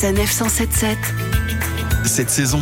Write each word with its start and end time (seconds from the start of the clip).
Sanef 0.00 0.30
177. 0.30 0.96
Cette 2.04 2.30
saison, 2.30 2.60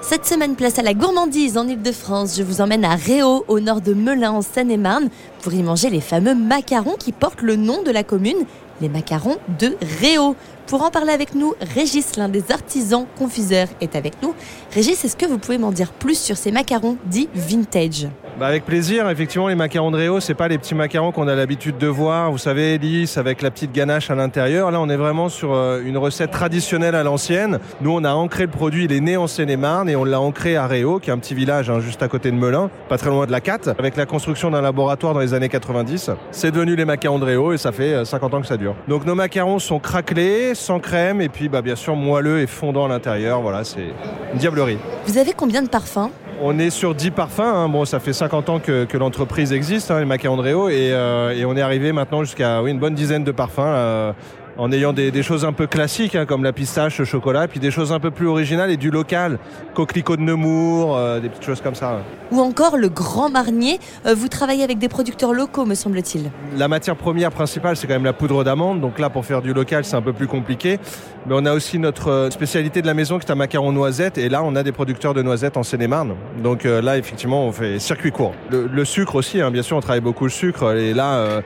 Cette 0.00 0.24
semaine, 0.24 0.56
place 0.56 0.78
à 0.78 0.82
la 0.82 0.94
gourmandise 0.94 1.58
en 1.58 1.68
Ile-de-France. 1.68 2.38
Je 2.38 2.42
vous 2.42 2.62
emmène 2.62 2.86
à 2.86 2.94
Réau, 2.94 3.44
au 3.48 3.60
nord 3.60 3.82
de 3.82 3.92
Melun, 3.92 4.30
en 4.30 4.40
Seine-et-Marne, 4.40 5.10
pour 5.42 5.52
y 5.52 5.62
manger 5.62 5.90
les 5.90 6.00
fameux 6.00 6.34
macarons 6.34 6.96
qui 6.98 7.12
portent 7.12 7.42
le 7.42 7.56
nom 7.56 7.82
de 7.82 7.90
la 7.90 8.02
commune, 8.02 8.46
les 8.80 8.88
macarons 8.88 9.36
de 9.58 9.76
Réau. 10.00 10.36
Pour 10.66 10.80
en 10.80 10.90
parler 10.90 11.12
avec 11.12 11.34
nous, 11.34 11.52
Régis, 11.74 12.16
l'un 12.16 12.30
des 12.30 12.50
artisans 12.50 13.04
confiseurs, 13.18 13.68
est 13.82 13.94
avec 13.94 14.14
nous. 14.22 14.32
Régis, 14.72 15.04
est-ce 15.04 15.16
que 15.16 15.26
vous 15.26 15.36
pouvez 15.36 15.58
m'en 15.58 15.70
dire 15.70 15.92
plus 15.92 16.18
sur 16.18 16.38
ces 16.38 16.50
macarons 16.50 16.96
dits 17.10 17.28
vintage? 17.34 18.08
Bah 18.38 18.46
avec 18.46 18.64
plaisir, 18.64 19.10
effectivement 19.10 19.48
les 19.48 19.56
macarons 19.56 19.90
de 19.90 19.96
Réau, 19.96 20.20
c'est 20.20 20.34
pas 20.34 20.46
les 20.46 20.58
petits 20.58 20.76
macarons 20.76 21.10
qu'on 21.10 21.26
a 21.26 21.34
l'habitude 21.34 21.76
de 21.76 21.88
voir, 21.88 22.30
vous 22.30 22.38
savez, 22.38 22.78
lisses 22.78 23.18
avec 23.18 23.42
la 23.42 23.50
petite 23.50 23.72
ganache 23.72 24.12
à 24.12 24.14
l'intérieur. 24.14 24.70
Là 24.70 24.80
on 24.80 24.88
est 24.88 24.96
vraiment 24.96 25.28
sur 25.28 25.54
euh, 25.54 25.82
une 25.84 25.98
recette 25.98 26.30
traditionnelle 26.30 26.94
à 26.94 27.02
l'ancienne. 27.02 27.58
Nous 27.80 27.90
on 27.90 28.04
a 28.04 28.12
ancré 28.12 28.44
le 28.44 28.50
produit, 28.50 28.84
il 28.84 28.92
est 28.92 29.00
né 29.00 29.16
en 29.16 29.26
Seine-et-Marne 29.26 29.88
et 29.88 29.96
on 29.96 30.04
l'a 30.04 30.20
ancré 30.20 30.54
à 30.54 30.68
Réau, 30.68 31.00
qui 31.00 31.10
est 31.10 31.12
un 31.12 31.18
petit 31.18 31.34
village 31.34 31.68
hein, 31.68 31.80
juste 31.80 32.00
à 32.04 32.06
côté 32.06 32.30
de 32.30 32.36
Melun, 32.36 32.70
pas 32.88 32.96
très 32.96 33.10
loin 33.10 33.26
de 33.26 33.32
la 33.32 33.40
Catte, 33.40 33.70
avec 33.76 33.96
la 33.96 34.06
construction 34.06 34.52
d'un 34.52 34.60
laboratoire 34.60 35.14
dans 35.14 35.20
les 35.20 35.34
années 35.34 35.48
90. 35.48 36.12
C'est 36.30 36.52
devenu 36.52 36.76
les 36.76 36.84
macarons 36.84 37.18
de 37.18 37.24
Réau 37.24 37.52
et 37.52 37.58
ça 37.58 37.72
fait 37.72 37.92
euh, 37.92 38.04
50 38.04 38.34
ans 38.34 38.40
que 38.40 38.46
ça 38.46 38.56
dure. 38.56 38.76
Donc 38.86 39.04
nos 39.04 39.16
macarons 39.16 39.58
sont 39.58 39.80
craquelés, 39.80 40.54
sans 40.54 40.78
crème 40.78 41.20
et 41.20 41.28
puis 41.28 41.48
bah, 41.48 41.60
bien 41.60 41.74
sûr 41.74 41.96
moelleux 41.96 42.38
et 42.38 42.46
fondant 42.46 42.84
à 42.84 42.88
l'intérieur. 42.88 43.40
Voilà, 43.40 43.64
c'est 43.64 43.88
une 44.32 44.38
diablerie. 44.38 44.78
Vous 45.08 45.18
avez 45.18 45.32
combien 45.32 45.60
de 45.60 45.68
parfums? 45.68 46.12
On 46.40 46.58
est 46.58 46.70
sur 46.70 46.94
10 46.94 47.10
parfums. 47.10 47.40
hein. 47.40 47.68
Bon, 47.68 47.84
ça 47.84 47.98
fait 48.00 48.12
50 48.12 48.48
ans 48.48 48.58
que, 48.60 48.96
l'entreprise 48.96 49.52
existe, 49.52 49.90
hein, 49.90 49.98
les 49.98 50.04
Réau, 50.40 50.68
et, 50.68 50.90
euh, 50.92 51.30
et 51.30 51.44
on 51.44 51.56
est 51.56 51.60
arrivé 51.62 51.92
maintenant 51.92 52.22
jusqu'à 52.22 52.58
une 52.60 52.78
bonne 52.78 52.94
dizaine 52.94 53.24
de 53.24 53.32
parfums. 53.32 53.58
euh, 53.64 54.12
en 54.58 54.70
ayant 54.72 54.92
des, 54.92 55.10
des 55.10 55.22
choses 55.22 55.44
un 55.44 55.52
peu 55.52 55.66
classiques 55.66 56.14
hein, 56.16 56.26
comme 56.26 56.42
la 56.44 56.52
pistache, 56.52 56.98
le 56.98 57.04
chocolat, 57.04 57.46
puis 57.48 57.60
des 57.60 57.70
choses 57.70 57.92
un 57.92 58.00
peu 58.00 58.10
plus 58.10 58.26
originales 58.26 58.70
et 58.70 58.76
du 58.76 58.90
local, 58.90 59.38
coquelicot 59.74 60.16
de 60.16 60.22
Nemours, 60.22 60.96
euh, 60.96 61.20
des 61.20 61.28
petites 61.28 61.44
choses 61.44 61.60
comme 61.60 61.76
ça. 61.76 62.00
Ou 62.32 62.40
encore 62.40 62.76
le 62.76 62.88
Grand 62.88 63.30
Marnier 63.30 63.78
Euh, 64.04 64.14
Vous 64.14 64.28
travaillez 64.28 64.64
avec 64.64 64.78
des 64.78 64.88
producteurs 64.88 65.32
locaux, 65.32 65.64
me 65.64 65.74
semble-t-il. 65.74 66.30
La 66.58 66.68
matière 66.68 66.96
première 66.96 67.30
principale, 67.30 67.76
c'est 67.76 67.86
quand 67.86 67.94
même 67.94 68.04
la 68.04 68.12
poudre 68.12 68.42
d'amande. 68.44 68.80
Donc 68.80 68.98
là, 68.98 69.08
pour 69.10 69.24
faire 69.24 69.40
du 69.42 69.52
local, 69.54 69.84
c'est 69.84 69.96
un 69.96 70.02
peu 70.02 70.12
plus 70.12 70.26
compliqué. 70.26 70.78
Mais 71.26 71.34
on 71.36 71.44
a 71.46 71.52
aussi 71.54 71.78
notre 71.78 72.10
euh, 72.10 72.30
spécialité 72.30 72.82
de 72.82 72.86
la 72.86 72.94
maison 72.94 73.18
qui 73.18 73.26
est 73.26 73.30
un 73.30 73.34
macaron 73.36 73.70
noisette. 73.72 74.18
Et 74.18 74.28
là, 74.28 74.42
on 74.42 74.56
a 74.56 74.62
des 74.62 74.72
producteurs 74.72 75.14
de 75.14 75.22
noisettes 75.22 75.56
en 75.56 75.62
Seine-et-Marne. 75.62 76.14
Donc 76.42 76.64
euh, 76.66 76.82
là, 76.82 76.98
effectivement, 76.98 77.46
on 77.46 77.52
fait 77.52 77.78
circuit 77.78 78.10
court. 78.10 78.34
Le, 78.50 78.66
le 78.66 78.84
sucre 78.84 79.14
aussi, 79.14 79.40
hein, 79.40 79.50
bien 79.50 79.62
sûr, 79.62 79.76
on 79.76 79.80
travaille 79.80 80.00
beaucoup 80.00 80.24
le 80.24 80.30
sucre. 80.30 80.74
Et 80.74 80.94
là, 80.94 81.42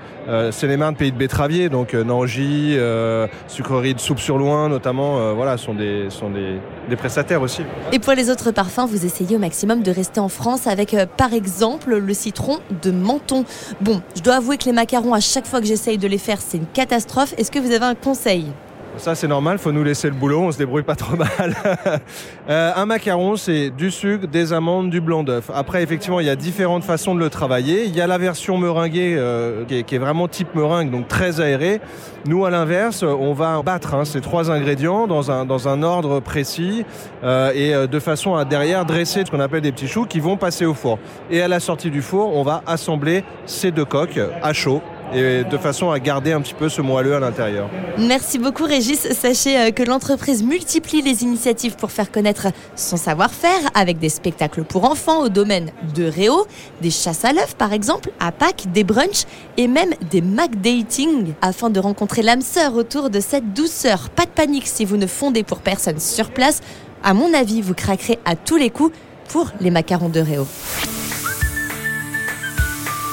Seine-et-Marne, 0.50 0.94
pays 0.96 1.12
de 1.12 1.16
betteravier. 1.18 1.68
Donc 1.68 1.94
Nangy, 1.94 2.76
euh, 3.02 3.26
sucrerie 3.48 3.94
de 3.94 4.00
soupe 4.00 4.18
sur 4.18 4.38
loin, 4.38 4.68
notamment, 4.68 5.18
euh, 5.18 5.32
voilà, 5.32 5.56
sont 5.56 5.74
des, 5.74 6.06
sont 6.10 6.30
des, 6.30 6.56
des 6.88 6.96
prestataires 6.96 7.42
aussi. 7.42 7.62
Et 7.92 7.98
pour 7.98 8.12
les 8.12 8.30
autres 8.30 8.50
parfums, 8.50 8.86
vous 8.88 9.04
essayez 9.04 9.36
au 9.36 9.38
maximum 9.38 9.82
de 9.82 9.90
rester 9.90 10.20
en 10.20 10.28
France 10.28 10.66
avec, 10.66 10.94
euh, 10.94 11.06
par 11.06 11.32
exemple, 11.32 11.96
le 11.96 12.14
citron 12.14 12.58
de 12.82 12.90
Menton. 12.90 13.44
Bon, 13.80 14.00
je 14.16 14.22
dois 14.22 14.36
avouer 14.36 14.56
que 14.56 14.64
les 14.64 14.72
macarons, 14.72 15.14
à 15.14 15.20
chaque 15.20 15.46
fois 15.46 15.60
que 15.60 15.66
j'essaye 15.66 15.98
de 15.98 16.08
les 16.08 16.18
faire, 16.18 16.38
c'est 16.40 16.58
une 16.58 16.66
catastrophe. 16.66 17.34
Est-ce 17.38 17.50
que 17.50 17.58
vous 17.58 17.72
avez 17.72 17.84
un 17.84 17.94
conseil? 17.94 18.46
Ça, 18.98 19.14
c'est 19.14 19.26
normal, 19.26 19.58
faut 19.58 19.72
nous 19.72 19.82
laisser 19.82 20.08
le 20.08 20.14
boulot, 20.14 20.40
on 20.40 20.52
se 20.52 20.58
débrouille 20.58 20.82
pas 20.82 20.96
trop 20.96 21.16
mal. 21.16 21.54
Euh, 22.48 22.72
un 22.74 22.86
macaron, 22.86 23.36
c'est 23.36 23.70
du 23.70 23.92
sucre, 23.92 24.26
des 24.26 24.52
amandes, 24.52 24.90
du 24.90 25.00
blanc 25.00 25.22
d'œuf. 25.22 25.48
Après, 25.54 25.80
effectivement, 25.80 26.18
il 26.18 26.26
y 26.26 26.30
a 26.30 26.34
différentes 26.34 26.82
façons 26.82 27.14
de 27.14 27.20
le 27.20 27.30
travailler. 27.30 27.84
Il 27.84 27.94
y 27.94 28.00
a 28.00 28.08
la 28.08 28.18
version 28.18 28.58
meringuée 28.58 29.14
euh, 29.16 29.64
qui, 29.64 29.94
est, 29.94 29.98
vraiment 29.98 30.26
type 30.26 30.52
meringue, 30.56 30.90
donc 30.90 31.06
très 31.06 31.40
aérée. 31.40 31.80
Nous, 32.26 32.44
à 32.44 32.50
l'inverse, 32.50 33.04
on 33.04 33.32
va 33.32 33.62
battre 33.62 33.94
hein, 33.94 34.04
ces 34.04 34.20
trois 34.20 34.50
ingrédients 34.50 35.06
dans 35.06 35.30
un, 35.30 35.44
dans 35.44 35.68
un 35.68 35.84
ordre 35.84 36.18
précis 36.18 36.84
euh, 37.22 37.52
et 37.54 37.86
de 37.86 37.98
façon 38.00 38.34
à 38.34 38.44
derrière 38.44 38.84
dresser 38.84 39.22
ce 39.24 39.30
qu'on 39.30 39.40
appelle 39.40 39.62
des 39.62 39.72
petits 39.72 39.88
choux 39.88 40.04
qui 40.04 40.18
vont 40.18 40.36
passer 40.36 40.66
au 40.66 40.74
four. 40.74 40.98
Et 41.30 41.40
à 41.40 41.46
la 41.46 41.60
sortie 41.60 41.90
du 41.90 42.02
four, 42.02 42.34
on 42.34 42.42
va 42.42 42.64
assembler 42.66 43.22
ces 43.46 43.70
deux 43.70 43.84
coques 43.84 44.20
à 44.42 44.52
chaud 44.52 44.82
et 45.14 45.44
de 45.44 45.58
façon 45.58 45.90
à 45.90 45.98
garder 45.98 46.32
un 46.32 46.40
petit 46.40 46.54
peu 46.54 46.68
ce 46.68 46.80
moelleux 46.80 47.14
à 47.14 47.20
l'intérieur. 47.20 47.68
Merci 47.98 48.38
beaucoup 48.38 48.64
Régis. 48.64 49.08
Sachez 49.12 49.58
euh, 49.58 49.70
que 49.70 49.82
l'entreprise 49.82 50.42
multiplie 50.42 51.02
les 51.02 51.22
initiatives 51.22 51.76
pour 51.76 51.90
faire 51.90 52.10
connaître 52.10 52.48
son 52.76 52.96
savoir-faire 52.96 53.60
avec 53.74 53.98
des 53.98 54.08
spectacles 54.08 54.64
pour 54.64 54.84
enfants 54.84 55.20
au 55.20 55.28
domaine 55.28 55.70
de 55.94 56.04
Réau, 56.04 56.46
des 56.80 56.90
chasses 56.90 57.24
à 57.24 57.32
l'œuf 57.32 57.54
par 57.56 57.72
exemple, 57.72 58.10
à 58.20 58.32
Pâques, 58.32 58.72
des 58.72 58.84
brunchs 58.84 59.24
et 59.56 59.68
même 59.68 59.90
des 60.10 60.20
Mac 60.20 60.60
Dating 60.60 61.34
afin 61.42 61.70
de 61.70 61.80
rencontrer 61.80 62.22
l'âme 62.22 62.42
sœur 62.42 62.74
autour 62.74 63.10
de 63.10 63.20
cette 63.20 63.52
douceur. 63.52 64.10
Pas 64.10 64.24
de 64.24 64.30
panique 64.30 64.66
si 64.66 64.84
vous 64.84 64.96
ne 64.96 65.06
fondez 65.06 65.42
pour 65.42 65.58
personne 65.58 65.98
sur 65.98 66.30
place. 66.30 66.60
À 67.04 67.14
mon 67.14 67.34
avis, 67.34 67.60
vous 67.60 67.74
craquerez 67.74 68.18
à 68.24 68.36
tous 68.36 68.56
les 68.56 68.70
coups 68.70 68.96
pour 69.28 69.50
les 69.60 69.70
macarons 69.70 70.08
de 70.08 70.20
Réau. 70.20 70.46